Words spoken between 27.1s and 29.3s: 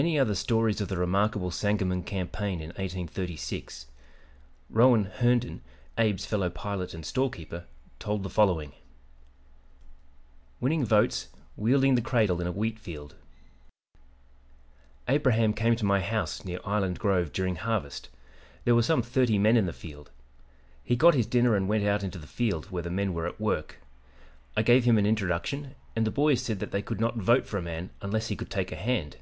vote for a man unless he could take a hand.